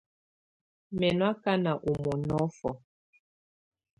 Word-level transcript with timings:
Mɛ 0.97 1.07
nɔ 1.17 1.25
akana 1.31 1.71
ɔ 1.89 1.91
mɔnɔfɔ. 2.03 2.71